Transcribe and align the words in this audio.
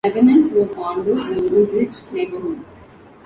Lebanon, 0.03 0.49
to 0.49 0.61
a 0.63 0.67
condo 0.67 1.11
in 1.11 1.35
the 1.45 1.51
Woodridge 1.51 1.97
neighborhood. 2.11 2.65